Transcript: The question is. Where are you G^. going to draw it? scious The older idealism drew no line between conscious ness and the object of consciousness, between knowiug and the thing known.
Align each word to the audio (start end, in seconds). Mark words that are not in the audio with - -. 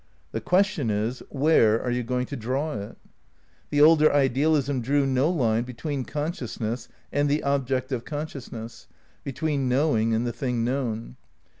The 0.31 0.41
question 0.41 0.89
is. 0.89 1.21
Where 1.29 1.79
are 1.79 1.91
you 1.91 2.01
G^. 2.03 2.07
going 2.07 2.25
to 2.25 2.35
draw 2.35 2.71
it? 2.73 2.97
scious 2.97 3.69
The 3.69 3.81
older 3.81 4.11
idealism 4.11 4.81
drew 4.81 5.05
no 5.05 5.29
line 5.29 5.61
between 5.63 6.05
conscious 6.05 6.59
ness 6.59 6.87
and 7.13 7.29
the 7.29 7.43
object 7.43 7.91
of 7.91 8.03
consciousness, 8.03 8.87
between 9.23 9.69
knowiug 9.69 10.15
and 10.15 10.25
the 10.25 10.33
thing 10.33 10.63
known. 10.63 11.17